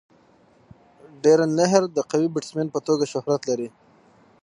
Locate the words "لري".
3.49-3.69